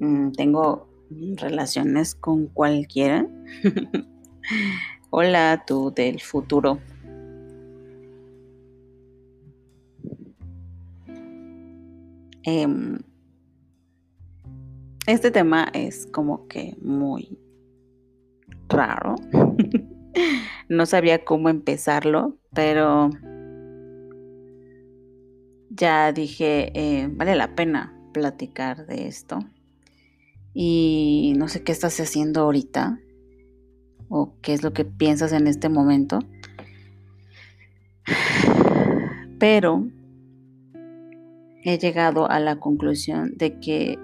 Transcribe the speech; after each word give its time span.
mm, 0.00 0.32
tengo 0.32 0.88
relaciones 1.36 2.14
con 2.14 2.46
cualquiera. 2.46 3.26
Hola, 5.10 5.64
tú 5.66 5.92
del 5.94 6.20
futuro. 6.20 6.78
Em, 12.42 12.98
este 15.06 15.30
tema 15.30 15.68
es 15.72 16.06
como 16.06 16.46
que 16.48 16.76
muy 16.80 17.38
raro. 18.68 19.16
no 20.68 20.86
sabía 20.86 21.24
cómo 21.24 21.48
empezarlo, 21.48 22.36
pero 22.52 23.10
ya 25.70 26.12
dije, 26.12 26.72
eh, 26.74 27.08
vale 27.10 27.34
la 27.36 27.54
pena 27.54 27.92
platicar 28.12 28.86
de 28.86 29.06
esto. 29.06 29.38
Y 30.58 31.34
no 31.36 31.48
sé 31.48 31.62
qué 31.62 31.70
estás 31.70 32.00
haciendo 32.00 32.40
ahorita 32.40 32.98
o 34.08 34.32
qué 34.40 34.54
es 34.54 34.62
lo 34.62 34.72
que 34.72 34.86
piensas 34.86 35.32
en 35.32 35.48
este 35.48 35.68
momento. 35.68 36.20
Pero 39.38 39.86
he 41.62 41.76
llegado 41.76 42.30
a 42.30 42.40
la 42.40 42.58
conclusión 42.58 43.36
de 43.36 43.60
que 43.60 43.98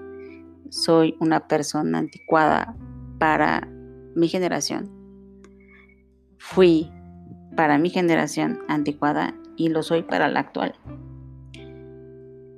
soy 0.69 1.15
una 1.19 1.47
persona 1.47 1.97
anticuada 1.97 2.77
para 3.17 3.67
mi 4.15 4.27
generación. 4.27 4.91
Fui 6.37 6.91
para 7.55 7.79
mi 7.79 7.89
generación 7.89 8.59
anticuada 8.67 9.33
y 9.57 9.69
lo 9.69 9.81
soy 9.81 10.03
para 10.03 10.27
la 10.27 10.41
actual. 10.41 10.75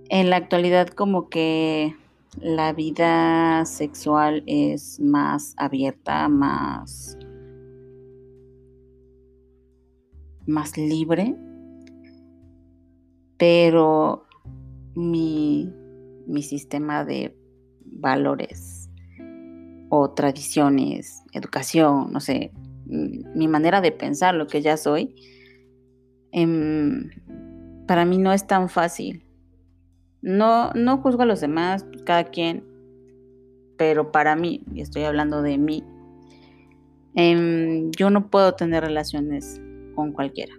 En 0.10 0.30
la 0.30 0.36
actualidad 0.36 0.90
como 0.90 1.30
que 1.30 1.96
la 2.42 2.74
vida 2.74 3.66
sexual 3.66 4.44
es 4.46 5.00
más 5.00 5.54
abierta, 5.58 6.28
más 6.30 7.18
más 10.48 10.78
libre, 10.78 11.36
pero 13.38 14.26
mi, 14.96 15.72
sistema 16.42 17.04
de 17.04 17.36
valores 17.86 18.90
o 19.90 20.12
tradiciones, 20.12 21.24
educación, 21.34 22.12
no 22.12 22.20
sé, 22.20 22.52
mi 22.86 23.48
manera 23.48 23.82
de 23.82 23.92
pensar, 23.92 24.36
lo 24.36 24.48
que 24.48 24.62
ya 24.62 24.78
soy, 24.78 25.16
em, 26.32 27.10
para 27.88 28.06
mí 28.06 28.18
no 28.18 28.32
es 28.34 28.46
tan 28.46 28.70
fácil. 28.70 29.25
No, 30.26 30.72
no 30.74 30.98
juzgo 30.98 31.22
a 31.22 31.28
los 31.28 31.40
demás, 31.40 31.86
cada 32.04 32.24
quien, 32.24 32.64
pero 33.78 34.12
para 34.12 34.36
mí, 34.36 34.64
y 34.74 34.82
estoy 34.82 35.04
hablando 35.04 35.44
de 35.44 35.60
mí, 35.60 35.84
em, 37.14 37.92
yo 37.92 38.10
no 38.10 38.32
puedo 38.32 38.56
tener 38.56 38.84
relaciones 38.84 39.62
con 39.94 40.14
cualquiera. 40.14 40.56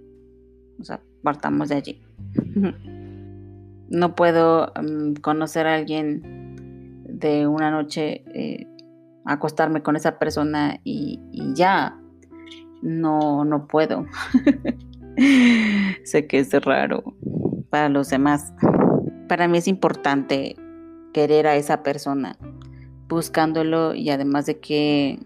O 0.79 0.85
sea, 0.85 1.01
partamos 1.25 1.69
de 1.69 1.75
allí. 1.75 2.01
No 3.89 4.15
puedo 4.15 4.73
mm, 4.81 5.15
conocer 5.15 5.67
a 5.67 5.75
alguien 5.75 7.05
de 7.09 7.49
una 7.49 7.73
noche, 7.73 8.23
eh, 8.35 8.69
acostarme 9.25 9.83
con 9.83 9.97
esa 9.97 10.21
persona 10.21 10.79
y, 10.85 11.21
ya. 11.55 12.01
No, 12.83 13.45
no 13.45 13.67
puedo. 13.67 14.07
sé 16.05 16.29
que 16.29 16.39
es 16.39 16.53
raro 16.65 17.17
para 17.69 17.89
los 17.89 18.11
demás. 18.11 18.53
Para 19.29 19.49
mí 19.49 19.59
es 19.59 19.69
importante 19.69 20.57
querer 21.13 21.47
a 21.47 21.57
esa 21.57 21.83
persona, 21.83 22.39
buscándolo 23.09 23.95
y 23.95 24.11
además 24.11 24.47
de 24.47 24.61
que 24.61 25.19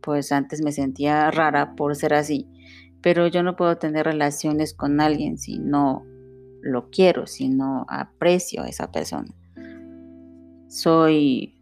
pues 0.00 0.32
antes 0.32 0.62
me 0.62 0.72
sentía 0.72 1.30
rara 1.30 1.74
por 1.74 1.96
ser 1.96 2.14
así, 2.14 2.46
pero 3.02 3.26
yo 3.26 3.42
no 3.42 3.56
puedo 3.56 3.76
tener 3.78 4.06
relaciones 4.06 4.74
con 4.74 5.00
alguien 5.00 5.38
si 5.38 5.58
no 5.58 6.04
lo 6.62 6.90
quiero, 6.90 7.26
si 7.26 7.48
no 7.48 7.86
aprecio 7.88 8.62
a 8.62 8.68
esa 8.68 8.90
persona. 8.92 9.28
Soy 10.68 11.54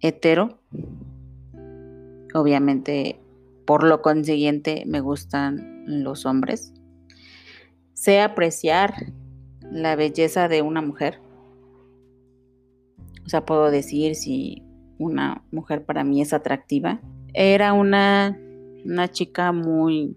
hetero. 0.00 0.58
Obviamente, 2.34 3.20
por 3.66 3.84
lo 3.84 4.02
consiguiente, 4.02 4.84
me 4.86 5.00
gustan 5.00 5.82
los 5.86 6.26
hombres. 6.26 6.72
Sé 7.94 8.20
apreciar 8.20 9.12
la 9.70 9.96
belleza 9.96 10.48
de 10.48 10.62
una 10.62 10.82
mujer. 10.82 11.20
O 13.24 13.28
sea, 13.28 13.44
puedo 13.44 13.70
decir 13.70 14.14
si 14.14 14.62
una 14.98 15.42
mujer 15.50 15.84
para 15.84 16.04
mí 16.04 16.20
es 16.20 16.32
atractiva. 16.32 17.00
Era 17.34 17.72
una, 17.72 18.38
una 18.84 19.08
chica 19.08 19.52
muy 19.52 20.16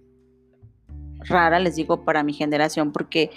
rara, 1.19 1.59
les 1.59 1.75
digo, 1.75 2.03
para 2.03 2.23
mi 2.23 2.33
generación, 2.33 2.91
porque 2.91 3.31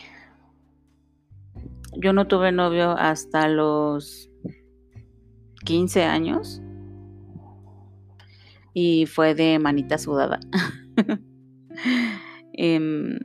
yo 1.97 2.13
no 2.13 2.27
tuve 2.27 2.53
novio 2.53 2.91
hasta 2.93 3.49
los 3.49 4.31
15 5.65 6.05
años 6.05 6.63
y 8.75 9.07
fue 9.07 9.35
de 9.35 9.59
manita 9.59 9.99
sudada. 9.99 10.41
Em, 12.61 13.21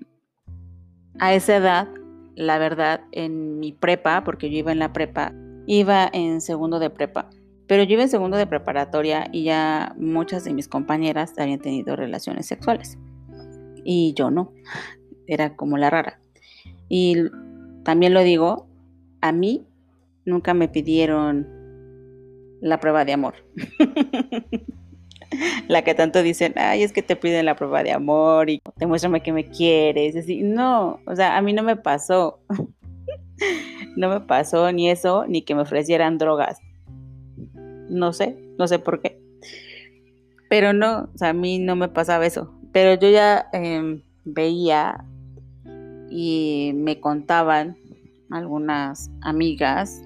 a 1.18 1.34
esa 1.34 1.56
edad, 1.56 1.88
la 2.36 2.60
verdad, 2.60 3.02
en 3.12 3.60
mi 3.60 3.72
prepa, 3.72 4.24
porque 4.24 4.52
yo 4.52 4.60
iba 4.60 4.72
en 4.72 4.78
la 4.78 4.94
prepa, 4.94 5.34
iba 5.66 6.10
en 6.12 6.42
segundo 6.42 6.80
de 6.80 6.90
prepa. 6.90 7.30
Pero 7.68 7.84
yo 7.84 7.94
iba 7.94 8.04
en 8.04 8.10
segundo 8.10 8.38
de 8.38 8.46
preparatoria 8.46 9.30
y 9.32 9.44
ya 9.44 9.96
muchas 9.98 10.44
de 10.44 10.54
mis 10.54 10.68
compañeras 10.68 11.34
habían 11.38 11.60
tenido 11.60 11.96
relaciones 11.96 12.46
sexuales 12.46 12.98
y 13.84 14.14
yo 14.14 14.32
no. 14.32 14.52
Era 15.28 15.56
como 15.56 15.78
la 15.78 15.90
rara. 15.90 16.20
Y 16.90 17.16
también 17.84 18.14
lo 18.14 18.22
digo, 18.22 18.68
a 19.22 19.32
mí 19.32 19.66
nunca 20.26 20.54
me 20.54 20.68
pidieron 20.68 21.48
la 22.62 22.80
prueba 22.80 23.06
de 23.06 23.14
amor. 23.14 23.36
la 25.68 25.84
que 25.84 25.94
tanto 25.94 26.22
dicen, 26.22 26.54
ay, 26.56 26.84
es 26.84 26.94
que 26.94 27.02
te 27.02 27.16
piden 27.16 27.46
la 27.46 27.56
prueba 27.56 27.84
de 27.84 27.92
amor 27.92 28.50
y 28.50 28.62
demuéstrame 28.78 29.22
que 29.22 29.34
me 29.34 29.50
quieres. 29.50 30.16
No, 30.28 31.00
o 31.06 31.16
sea, 31.16 31.38
a 31.38 31.42
mí 31.42 31.54
no 31.54 31.64
me 31.64 31.76
pasó. 31.76 32.40
no 33.96 34.10
me 34.10 34.22
pasó 34.22 34.72
ni 34.72 34.90
eso, 34.90 35.26
ni 35.28 35.44
que 35.44 35.56
me 35.56 35.62
ofrecieran 35.62 36.18
drogas. 36.18 36.60
No 37.90 38.14
sé, 38.14 38.38
no 38.58 38.68
sé 38.68 38.80
por 38.80 39.02
qué. 39.02 39.20
Pero 40.50 40.74
no, 40.74 41.10
o 41.14 41.18
sea, 41.18 41.30
a 41.30 41.34
mí 41.34 41.60
no 41.60 41.76
me 41.76 41.88
pasaba 41.88 42.26
eso. 42.26 42.54
Pero 42.72 43.00
yo 43.00 43.10
ya 43.10 43.48
em, 43.54 44.02
veía 44.24 45.06
y 46.10 46.72
me 46.76 47.00
contaban 47.00 47.78
algunas 48.30 49.12
amigas 49.22 50.02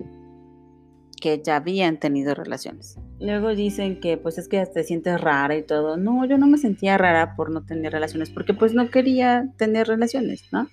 que 1.22 1.42
ya 1.44 1.58
habían 1.58 1.98
tenido 1.98 2.34
relaciones. 2.36 2.98
Luego 3.20 3.56
dicen 3.56 4.00
que 4.00 4.18
pues 4.18 4.38
es 4.38 4.48
que 4.48 4.64
te 4.66 4.84
sientes 4.84 5.20
rara 5.20 5.56
y 5.56 5.64
todo. 5.64 5.98
No, 5.98 6.26
yo 6.26 6.38
no 6.38 6.48
me 6.48 6.58
sentía 6.58 6.98
rara 6.98 7.36
por 7.36 7.52
no 7.52 7.64
tener 7.66 7.92
relaciones, 7.92 8.30
porque 8.30 8.54
pues 8.54 8.74
no 8.74 8.90
quería 8.90 9.52
tener 9.58 9.88
relaciones, 9.88 10.44
¿no? 10.52 10.68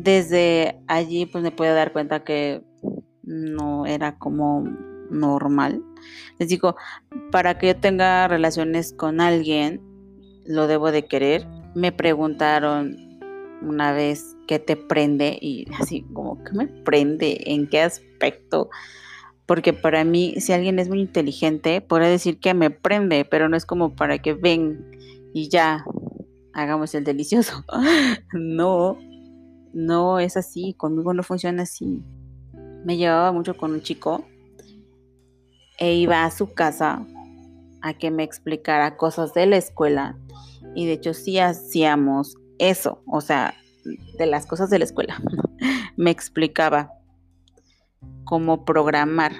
Desde 0.00 0.80
allí 0.86 1.26
pues 1.26 1.42
me 1.42 1.50
puedo 1.50 1.74
dar 1.74 1.92
cuenta 1.92 2.22
que 2.22 2.62
no 3.24 3.84
era 3.84 4.16
como 4.16 4.62
normal. 5.10 5.82
Les 6.38 6.48
digo, 6.48 6.76
para 7.32 7.58
que 7.58 7.66
yo 7.66 7.76
tenga 7.76 8.28
relaciones 8.28 8.92
con 8.92 9.20
alguien, 9.20 9.80
lo 10.46 10.68
debo 10.68 10.92
de 10.92 11.06
querer. 11.06 11.48
Me 11.74 11.90
preguntaron 11.90 12.96
una 13.60 13.92
vez 13.92 14.36
qué 14.46 14.60
te 14.60 14.76
prende 14.76 15.36
y 15.40 15.66
así 15.80 16.02
como 16.12 16.44
que 16.44 16.52
me 16.52 16.68
prende, 16.68 17.42
en 17.46 17.68
qué 17.68 17.80
aspecto. 17.80 18.70
Porque 19.46 19.72
para 19.72 20.04
mí, 20.04 20.36
si 20.38 20.52
alguien 20.52 20.78
es 20.78 20.88
muy 20.88 21.00
inteligente, 21.00 21.80
podría 21.80 22.08
decir 22.08 22.38
que 22.38 22.54
me 22.54 22.70
prende, 22.70 23.24
pero 23.24 23.48
no 23.48 23.56
es 23.56 23.66
como 23.66 23.96
para 23.96 24.18
que 24.18 24.34
ven 24.34 24.92
y 25.34 25.48
ya 25.48 25.84
hagamos 26.52 26.94
el 26.94 27.02
delicioso. 27.02 27.64
no, 28.32 28.96
no 29.72 30.18
es 30.18 30.36
así, 30.36 30.74
conmigo 30.74 31.14
no 31.14 31.22
funciona 31.22 31.62
así. 31.62 32.02
Me 32.84 32.96
llevaba 32.96 33.32
mucho 33.32 33.56
con 33.56 33.72
un 33.72 33.82
chico 33.82 34.24
e 35.78 35.94
iba 35.94 36.24
a 36.24 36.30
su 36.30 36.52
casa 36.52 37.06
a 37.82 37.94
que 37.94 38.10
me 38.10 38.24
explicara 38.24 38.96
cosas 38.96 39.34
de 39.34 39.46
la 39.46 39.56
escuela 39.56 40.18
y 40.74 40.86
de 40.86 40.94
hecho 40.94 41.14
sí 41.14 41.38
hacíamos 41.38 42.36
eso, 42.58 43.02
o 43.06 43.20
sea, 43.20 43.54
de 44.18 44.26
las 44.26 44.46
cosas 44.46 44.70
de 44.70 44.78
la 44.78 44.84
escuela. 44.84 45.20
Me 45.96 46.10
explicaba 46.10 46.92
cómo 48.24 48.64
programar. 48.64 49.32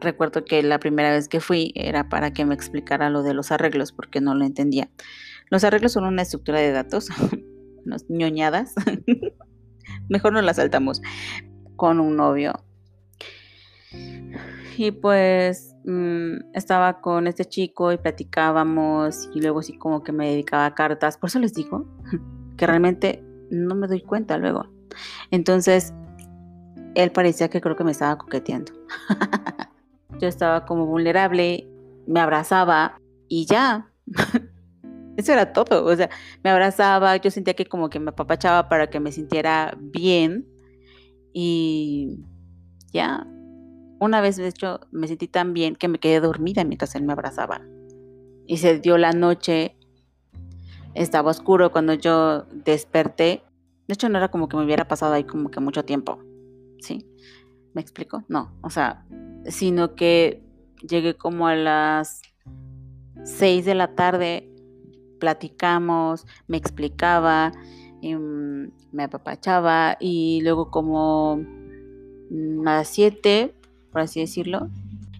Recuerdo 0.00 0.44
que 0.44 0.62
la 0.62 0.78
primera 0.78 1.10
vez 1.10 1.28
que 1.28 1.40
fui 1.40 1.72
era 1.74 2.08
para 2.08 2.32
que 2.32 2.46
me 2.46 2.54
explicara 2.54 3.10
lo 3.10 3.22
de 3.22 3.34
los 3.34 3.52
arreglos 3.52 3.92
porque 3.92 4.22
no 4.22 4.34
lo 4.34 4.46
entendía. 4.46 4.88
Los 5.50 5.62
arreglos 5.62 5.92
son 5.92 6.04
una 6.04 6.22
estructura 6.22 6.58
de 6.60 6.72
datos, 6.72 7.08
unas 7.84 8.08
ñoñadas. 8.08 8.74
Mejor 10.08 10.32
no 10.32 10.42
las 10.42 10.56
saltamos 10.56 11.02
con 11.76 12.00
un 12.00 12.16
novio. 12.16 12.52
Y 14.76 14.92
pues 14.92 15.74
mm, 15.84 16.54
estaba 16.54 17.00
con 17.00 17.26
este 17.26 17.44
chico 17.44 17.92
y 17.92 17.98
platicábamos 17.98 19.28
y 19.34 19.40
luego 19.40 19.62
sí 19.62 19.76
como 19.76 20.02
que 20.02 20.12
me 20.12 20.30
dedicaba 20.30 20.66
a 20.66 20.74
cartas. 20.74 21.18
Por 21.18 21.28
eso 21.28 21.38
les 21.38 21.54
digo 21.54 21.86
que 22.56 22.66
realmente 22.66 23.24
no 23.50 23.74
me 23.74 23.86
doy 23.86 24.02
cuenta 24.02 24.38
luego. 24.38 24.66
Entonces, 25.30 25.92
él 26.94 27.12
parecía 27.12 27.48
que 27.48 27.60
creo 27.60 27.76
que 27.76 27.84
me 27.84 27.92
estaba 27.92 28.18
coqueteando. 28.18 28.72
Yo 30.20 30.28
estaba 30.28 30.66
como 30.66 30.86
vulnerable, 30.86 31.68
me 32.06 32.20
abrazaba 32.20 32.98
y 33.28 33.46
ya. 33.46 33.90
Eso 35.16 35.32
era 35.32 35.52
todo. 35.52 35.84
O 35.84 35.96
sea, 35.96 36.10
me 36.42 36.50
abrazaba, 36.50 37.16
yo 37.16 37.30
sentía 37.30 37.54
que 37.54 37.66
como 37.66 37.90
que 37.90 38.00
me 38.00 38.10
apapachaba 38.10 38.68
para 38.68 38.88
que 38.88 39.00
me 39.00 39.12
sintiera 39.12 39.76
bien. 39.78 40.46
Y 41.32 42.24
ya. 42.92 43.26
Una 43.98 44.20
vez, 44.20 44.36
de 44.36 44.48
hecho, 44.48 44.80
me 44.90 45.08
sentí 45.08 45.28
tan 45.28 45.52
bien 45.52 45.76
que 45.76 45.88
me 45.88 45.98
quedé 45.98 46.20
dormida 46.20 46.64
mientras 46.64 46.94
él 46.94 47.02
me 47.02 47.12
abrazaba. 47.12 47.60
Y 48.46 48.56
se 48.56 48.78
dio 48.78 48.96
la 48.98 49.12
noche. 49.12 49.76
Estaba 50.94 51.30
oscuro 51.30 51.70
cuando 51.70 51.94
yo 51.94 52.44
desperté. 52.64 53.42
De 53.86 53.94
hecho, 53.94 54.08
no 54.08 54.18
era 54.18 54.30
como 54.30 54.48
que 54.48 54.56
me 54.56 54.64
hubiera 54.64 54.88
pasado 54.88 55.12
ahí 55.12 55.24
como 55.24 55.50
que 55.50 55.60
mucho 55.60 55.84
tiempo. 55.84 56.18
¿Sí? 56.80 57.06
¿Me 57.74 57.80
explico? 57.80 58.24
No. 58.28 58.56
O 58.62 58.70
sea, 58.70 59.04
sino 59.46 59.94
que 59.94 60.42
llegué 60.88 61.16
como 61.16 61.46
a 61.46 61.54
las 61.54 62.22
6 63.24 63.64
de 63.64 63.74
la 63.74 63.94
tarde, 63.94 64.49
platicamos, 65.20 66.26
me 66.48 66.56
explicaba, 66.56 67.52
em, 68.02 68.72
me 68.90 69.04
apapachaba 69.04 69.96
y 70.00 70.40
luego 70.42 70.70
como 70.72 71.36
mm, 72.30 72.66
a 72.66 72.76
las 72.78 72.88
7, 72.88 73.54
por 73.92 74.00
así 74.00 74.18
decirlo, 74.20 74.68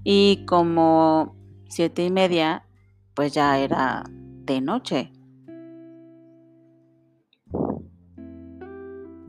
y 0.02 0.44
como 0.46 1.36
siete 1.68 2.04
y 2.04 2.10
media, 2.10 2.64
pues 3.14 3.32
ya 3.32 3.58
era 3.58 4.04
de 4.10 4.60
noche. 4.60 5.12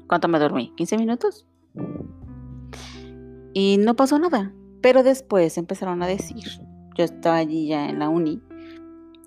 ¿Cuánto 0.07 0.27
me 0.27 0.39
dormí? 0.39 0.73
¿15 0.75 0.97
minutos? 0.97 1.45
Y 3.53 3.77
no 3.77 3.95
pasó 3.95 4.19
nada. 4.19 4.53
Pero 4.81 5.03
después 5.03 5.57
empezaron 5.57 6.01
a 6.01 6.07
decir, 6.07 6.43
yo 6.97 7.03
estaba 7.03 7.37
allí 7.37 7.67
ya 7.67 7.87
en 7.87 7.99
la 7.99 8.09
uni, 8.09 8.41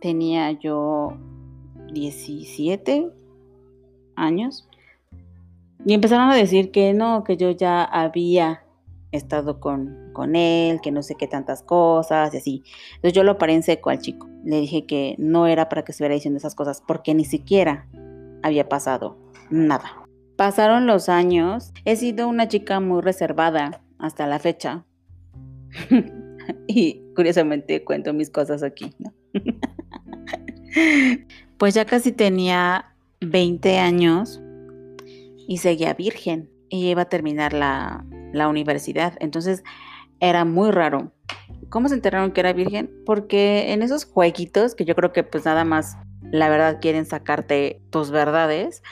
tenía 0.01 0.51
yo 0.51 1.17
17 1.95 3.11
años, 4.17 4.69
y 5.87 5.93
empezaron 5.93 6.31
a 6.31 6.37
decir 6.37 6.71
que 6.71 6.95
no, 6.95 7.25
que 7.25 7.37
yo 7.37 7.51
ya 7.51 7.85
había 7.85 8.65
estado 9.13 9.61
con, 9.61 10.11
con 10.13 10.35
él, 10.35 10.81
que 10.83 10.91
no 10.91 11.03
sé 11.03 11.15
qué 11.15 11.29
tantas 11.29 11.63
cosas 11.63 12.33
y 12.35 12.39
así. 12.39 12.65
Entonces 12.97 13.13
yo 13.13 13.23
lo 13.23 13.39
paré 13.39 13.55
en 13.55 13.63
seco 13.63 13.91
al 13.91 13.99
chico. 14.01 14.29
Le 14.45 14.61
dije 14.61 14.87
que 14.87 15.15
no 15.19 15.47
era 15.47 15.69
para 15.69 15.85
que 15.85 15.93
estuviera 15.93 16.15
diciendo 16.15 16.39
esas 16.39 16.55
cosas, 16.55 16.83
porque 16.87 17.15
ni 17.15 17.25
siquiera 17.25 17.87
había 18.43 18.69
pasado 18.69 19.17
nada. 19.51 20.05
Pasaron 20.37 20.87
los 20.87 21.09
años, 21.09 21.73
he 21.85 21.97
sido 21.97 22.29
una 22.29 22.49
chica 22.49 22.81
muy 22.81 23.03
reservada 23.03 23.83
hasta 23.99 24.27
la 24.27 24.39
fecha, 24.39 24.85
y 26.67 27.03
curiosamente 27.15 27.85
cuento 27.85 28.13
mis 28.13 28.31
cosas 28.31 28.63
aquí, 28.63 28.95
pues 31.65 31.73
ya 31.73 31.87
casi 31.87 32.13
tenía 32.13 32.95
20 33.23 33.79
años 33.79 34.39
y 35.49 35.57
seguía 35.57 35.95
virgen 35.95 36.51
y 36.69 36.91
iba 36.91 37.01
a 37.01 37.09
terminar 37.09 37.55
la, 37.55 38.05
la 38.35 38.49
universidad. 38.49 39.15
Entonces 39.19 39.65
era 40.21 40.45
muy 40.45 40.73
raro. 40.73 41.15
¿Cómo 41.71 41.89
se 41.89 41.95
enteraron 41.95 42.33
que 42.33 42.41
era 42.41 42.53
virgen? 42.53 42.91
Porque 43.07 43.73
en 43.73 43.81
esos 43.81 44.05
jueguitos, 44.05 44.75
que 44.75 44.85
yo 44.85 44.95
creo 44.95 45.15
que 45.15 45.23
pues 45.23 45.47
nada 45.47 45.65
más 45.65 45.97
la 46.31 46.51
verdad 46.51 46.81
quieren 46.83 47.07
sacarte 47.07 47.81
tus 47.89 48.11
verdades, 48.11 48.83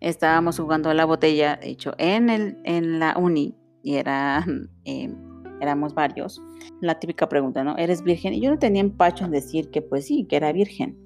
estábamos 0.00 0.58
jugando 0.58 0.88
a 0.88 0.94
la 0.94 1.04
botella, 1.04 1.56
de 1.56 1.68
hecho, 1.68 1.92
en, 1.98 2.30
el, 2.30 2.56
en 2.64 2.98
la 2.98 3.14
uni, 3.18 3.54
y 3.82 3.96
era 3.96 4.46
eh, 4.86 5.14
éramos 5.60 5.92
varios, 5.92 6.40
la 6.80 6.98
típica 6.98 7.28
pregunta, 7.28 7.62
¿no? 7.62 7.76
¿Eres 7.76 8.02
virgen? 8.02 8.32
Y 8.32 8.40
yo 8.40 8.50
no 8.50 8.58
tenía 8.58 8.80
empacho 8.80 9.26
en 9.26 9.32
decir 9.32 9.70
que 9.70 9.82
pues 9.82 10.06
sí, 10.06 10.24
que 10.24 10.36
era 10.36 10.50
virgen. 10.50 11.01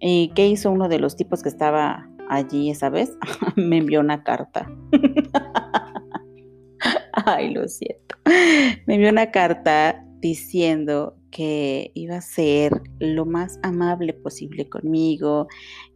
¿Y 0.00 0.32
qué 0.34 0.48
hizo 0.48 0.70
uno 0.70 0.88
de 0.88 0.98
los 0.98 1.16
tipos 1.16 1.42
que 1.42 1.48
estaba 1.48 2.08
allí 2.28 2.70
esa 2.70 2.90
vez? 2.90 3.16
Me 3.56 3.78
envió 3.78 4.00
una 4.00 4.22
carta. 4.22 4.70
Ay, 7.12 7.52
lo 7.52 7.68
siento. 7.68 8.16
Me 8.86 8.94
envió 8.94 9.10
una 9.10 9.30
carta 9.30 10.04
diciendo 10.20 11.16
que 11.30 11.92
iba 11.94 12.16
a 12.16 12.22
ser 12.22 12.82
lo 12.98 13.26
más 13.26 13.58
amable 13.62 14.14
posible 14.14 14.68
conmigo, 14.68 15.48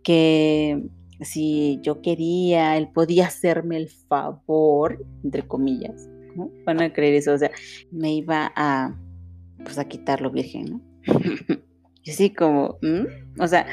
que 0.03 0.85
si 1.21 1.81
yo 1.83 2.03
quería, 2.03 2.77
él 2.77 2.91
podía 2.93 3.27
hacerme 3.27 3.77
el 3.77 3.89
favor, 3.89 5.05
entre 5.23 5.47
comillas, 5.47 6.09
Van 6.65 6.83
a 6.83 6.93
creer 6.93 7.15
eso, 7.15 7.33
o 7.33 7.39
sea, 7.39 7.53
me 7.93 8.13
iba 8.13 8.53
a, 8.57 8.99
pues 9.63 9.79
a 9.79 9.85
quitarlo 9.85 10.33
virgen, 10.33 10.65
¿no? 10.65 10.81
y 12.05 12.11
así 12.11 12.31
como, 12.31 12.79
o 13.39 13.47
sea, 13.49 13.67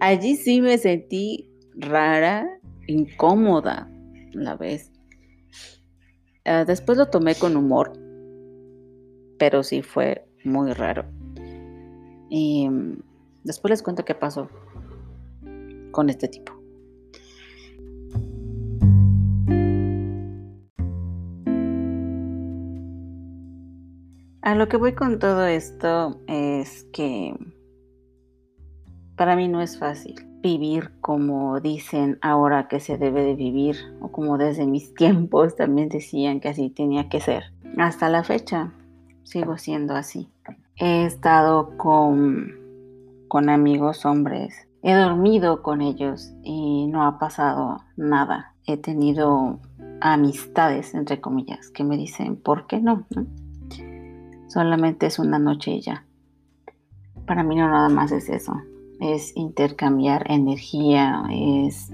allí 0.00 0.36
sí 0.36 0.60
me 0.62 0.78
sentí 0.78 1.50
rara, 1.74 2.48
incómoda, 2.86 3.90
la 4.32 4.56
vez. 4.56 4.90
Ah, 6.46 6.64
después 6.64 6.96
lo 6.96 7.10
tomé 7.10 7.34
con 7.34 7.56
humor, 7.58 7.92
pero 9.38 9.62
sí 9.62 9.82
fue 9.82 10.26
muy 10.44 10.72
raro. 10.72 11.04
Y 12.30 12.68
mm, 12.68 13.02
después 13.44 13.70
les 13.70 13.82
cuento 13.82 14.04
qué 14.04 14.14
pasó 14.14 14.48
con 15.90 16.08
este 16.08 16.28
tipo. 16.28 16.54
A 24.40 24.54
lo 24.54 24.66
que 24.68 24.78
voy 24.78 24.94
con 24.94 25.18
todo 25.18 25.44
esto 25.44 26.22
es 26.26 26.86
que 26.94 27.34
para 29.18 29.34
mí 29.34 29.48
no 29.48 29.60
es 29.60 29.78
fácil 29.78 30.14
vivir 30.40 30.92
como 31.00 31.60
dicen 31.60 32.18
ahora 32.22 32.68
que 32.68 32.78
se 32.78 32.96
debe 32.96 33.24
de 33.24 33.34
vivir 33.34 33.76
o 34.00 34.12
como 34.12 34.38
desde 34.38 34.66
mis 34.66 34.94
tiempos 34.94 35.56
también 35.56 35.88
decían 35.88 36.40
que 36.40 36.48
así 36.48 36.70
tenía 36.70 37.08
que 37.08 37.20
ser. 37.20 37.52
Hasta 37.76 38.08
la 38.08 38.22
fecha 38.22 38.72
sigo 39.24 39.58
siendo 39.58 39.94
así. 39.94 40.30
He 40.76 41.04
estado 41.04 41.76
con, 41.76 42.54
con 43.26 43.50
amigos 43.50 44.06
hombres, 44.06 44.68
he 44.82 44.94
dormido 44.94 45.62
con 45.62 45.82
ellos 45.82 46.32
y 46.44 46.86
no 46.86 47.04
ha 47.04 47.18
pasado 47.18 47.82
nada. 47.96 48.54
He 48.64 48.76
tenido 48.76 49.58
amistades, 50.00 50.94
entre 50.94 51.20
comillas, 51.20 51.70
que 51.70 51.82
me 51.82 51.96
dicen, 51.96 52.36
¿por 52.36 52.68
qué 52.68 52.80
no? 52.80 53.06
¿No? 53.14 53.26
Solamente 54.46 55.06
es 55.06 55.18
una 55.18 55.40
noche 55.40 55.72
y 55.72 55.80
ya. 55.80 56.04
Para 57.26 57.42
mí 57.42 57.56
no 57.56 57.68
nada 57.68 57.88
más 57.88 58.12
es 58.12 58.28
eso. 58.28 58.54
Es 59.00 59.36
intercambiar 59.36 60.30
energía, 60.30 61.22
es 61.30 61.90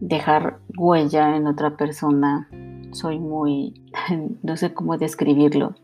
dejar 0.00 0.60
huella 0.76 1.36
en 1.36 1.46
otra 1.46 1.76
persona. 1.76 2.48
Soy 2.92 3.18
muy, 3.18 3.74
no 4.42 4.56
sé 4.56 4.74
cómo 4.74 4.98
describirlo. 4.98 5.74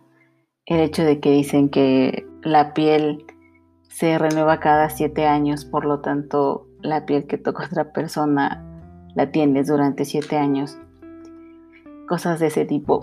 El 0.66 0.80
hecho 0.80 1.02
de 1.02 1.20
que 1.20 1.30
dicen 1.30 1.70
que 1.70 2.26
la 2.42 2.74
piel 2.74 3.24
se 3.88 4.18
renueva 4.18 4.60
cada 4.60 4.90
siete 4.90 5.26
años, 5.26 5.64
por 5.64 5.84
lo 5.84 6.00
tanto 6.00 6.66
la 6.82 7.06
piel 7.06 7.26
que 7.26 7.38
toca 7.38 7.66
otra 7.66 7.92
persona 7.92 8.64
la 9.14 9.30
tienes 9.32 9.66
durante 9.66 10.04
siete 10.04 10.36
años. 10.36 10.78
Cosas 12.06 12.38
de 12.38 12.46
ese 12.46 12.64
tipo. 12.64 13.02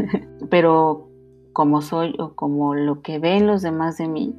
Pero 0.50 1.08
como 1.52 1.80
soy 1.80 2.14
o 2.18 2.34
como 2.34 2.74
lo 2.74 3.02
que 3.02 3.18
ven 3.18 3.46
los 3.46 3.62
demás 3.62 3.98
de 3.98 4.08
mí, 4.08 4.34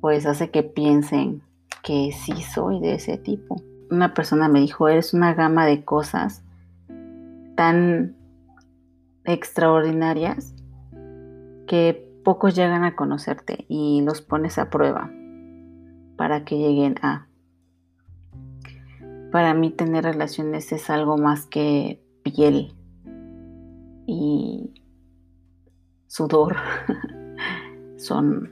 pues 0.00 0.26
hace 0.26 0.50
que 0.50 0.62
piensen 0.62 1.42
que 1.82 2.12
sí 2.12 2.42
soy 2.42 2.80
de 2.80 2.94
ese 2.94 3.18
tipo. 3.18 3.62
Una 3.90 4.14
persona 4.14 4.48
me 4.48 4.60
dijo, 4.60 4.88
eres 4.88 5.14
una 5.14 5.34
gama 5.34 5.66
de 5.66 5.84
cosas 5.84 6.42
tan 7.56 8.16
extraordinarias 9.24 10.54
que 11.66 12.08
pocos 12.24 12.54
llegan 12.54 12.84
a 12.84 12.96
conocerte 12.96 13.66
y 13.68 14.02
los 14.02 14.22
pones 14.22 14.58
a 14.58 14.70
prueba 14.70 15.10
para 16.16 16.44
que 16.44 16.58
lleguen 16.58 16.96
a. 17.02 17.26
Para 19.32 19.54
mí 19.54 19.70
tener 19.70 20.04
relaciones 20.04 20.72
es 20.72 20.88
algo 20.90 21.18
más 21.18 21.46
que 21.46 22.02
piel 22.22 22.74
y 24.06 24.72
sudor, 26.06 26.56
son, 27.98 28.50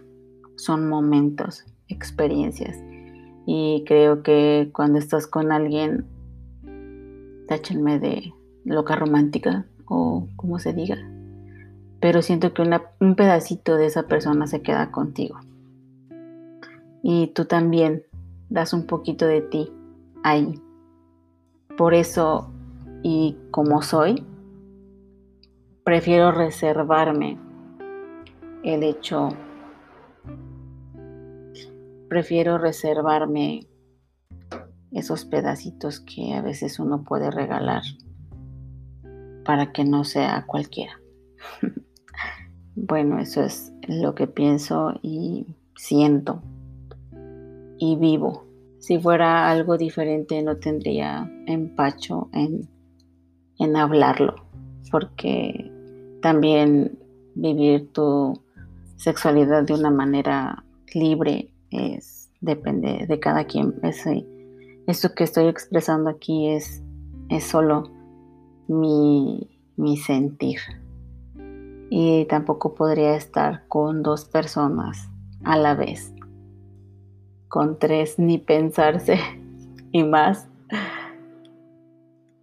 son 0.57 0.89
momentos, 0.89 1.65
experiencias. 1.89 2.77
Y 3.47 3.85
creo 3.87 4.23
que 4.23 4.71
cuando 4.73 4.99
estás 4.99 5.27
con 5.27 5.53
alguien, 5.53 6.05
táchenme 7.47 7.99
de 8.01 8.35
loca 8.65 8.97
romántica 8.97 9.67
o 9.87 10.27
como 10.35 10.59
se 10.59 10.73
diga, 10.73 10.99
pero 12.01 12.23
siento 12.23 12.53
que 12.53 12.63
un 13.01 13.15
pedacito 13.15 13.77
de 13.77 13.87
esa 13.87 14.09
persona 14.09 14.47
se 14.49 14.63
queda 14.63 14.91
contigo. 14.91 15.39
Y 17.03 17.29
tú 17.29 17.45
también 17.45 18.03
das 18.49 18.73
un 18.73 18.87
poquito 18.87 19.27
de 19.27 19.41
ti 19.43 19.73
ahí. 20.25 20.61
Por 21.77 21.95
eso, 21.95 22.51
y 23.03 23.37
como 23.53 23.83
soy, 23.83 24.25
prefiero 25.85 26.33
reservarme 26.33 27.39
el 28.65 28.83
hecho, 28.83 29.29
prefiero 32.09 32.59
reservarme 32.59 33.67
esos 34.93 35.25
pedacitos 35.25 36.01
que 36.01 36.35
a 36.35 36.43
veces 36.43 36.79
uno 36.79 37.05
puede 37.05 37.31
regalar 37.31 37.83
para 39.45 39.73
que 39.73 39.85
no 39.85 40.05
sea 40.05 40.45
cualquiera. 40.47 41.01
bueno, 42.75 43.19
eso 43.21 43.43
es 43.43 43.73
lo 43.87 44.15
que 44.15 44.27
pienso 44.27 44.95
y 45.03 45.47
siento 45.77 46.43
y 47.79 47.97
vivo. 47.97 48.47
Si 48.79 48.99
fuera 48.99 49.51
algo 49.51 49.77
diferente 49.77 50.43
no 50.43 50.57
tendría 50.57 51.31
empacho 51.47 52.29
en, 52.33 52.69
en 53.59 53.77
hablarlo, 53.77 54.35
porque 54.91 55.71
también 56.23 56.99
vivir 57.35 57.93
tu 57.93 58.41
sexualidad 58.97 59.65
de 59.65 59.75
una 59.75 59.91
manera 59.91 60.65
libre 60.95 61.51
depende 62.41 63.07
de 63.07 63.21
cada 63.21 63.45
quien. 63.45 63.75
Ese, 63.83 64.27
eso 64.87 65.15
que 65.15 65.25
estoy 65.25 65.49
expresando 65.49 66.11
aquí 66.11 66.49
es, 66.49 66.83
es 67.29 67.45
solo 67.45 67.85
mi, 68.69 69.61
mi 69.77 69.97
sentir. 69.97 70.61
Y 71.89 72.25
tampoco 72.27 72.75
podría 72.75 73.15
estar 73.15 73.67
con 73.69 74.03
dos 74.03 74.25
personas 74.25 75.09
a 75.45 75.57
la 75.57 75.75
vez. 75.75 76.13
Con 77.49 77.79
tres 77.79 78.19
ni 78.19 78.39
pensarse 78.39 79.19
y 79.93 80.03
más. 80.03 80.49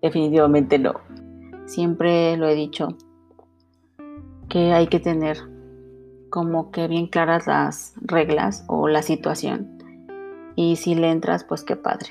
Definitivamente 0.01 0.79
no. 0.79 0.93
Siempre 1.65 2.35
lo 2.37 2.47
he 2.47 2.55
dicho 2.55 2.89
que 4.49 4.71
hay 4.73 4.87
que 4.87 4.99
tener 4.99 5.52
como 6.33 6.71
que 6.71 6.87
bien 6.87 7.05
claras 7.05 7.45
las 7.45 7.93
reglas 8.01 8.63
o 8.65 8.87
la 8.87 9.03
situación. 9.03 9.77
Y 10.55 10.77
si 10.77 10.95
le 10.95 11.11
entras, 11.11 11.43
pues 11.43 11.63
qué 11.63 11.75
padre. 11.75 12.09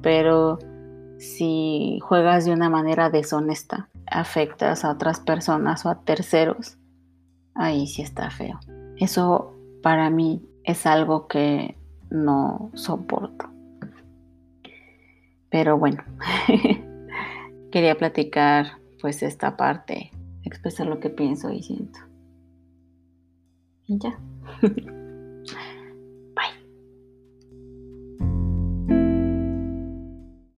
Pero 0.00 0.58
si 1.18 1.98
juegas 2.00 2.46
de 2.46 2.52
una 2.52 2.70
manera 2.70 3.10
deshonesta, 3.10 3.90
afectas 4.06 4.86
a 4.86 4.90
otras 4.90 5.20
personas 5.20 5.84
o 5.84 5.90
a 5.90 6.00
terceros, 6.00 6.78
ahí 7.54 7.86
sí 7.86 8.00
está 8.00 8.30
feo. 8.30 8.58
Eso 8.96 9.52
para 9.82 10.08
mí 10.08 10.42
es 10.64 10.86
algo 10.86 11.28
que 11.28 11.76
no 12.08 12.70
soporto. 12.72 13.50
Pero 15.50 15.76
bueno, 15.76 16.02
quería 17.70 17.98
platicar 17.98 18.78
pues 18.98 19.22
esta 19.22 19.58
parte, 19.58 20.10
expresar 20.42 20.86
lo 20.86 21.00
que 21.00 21.10
pienso 21.10 21.52
y 21.52 21.62
siento. 21.62 22.07
Y 23.88 23.98
ya. 23.98 24.18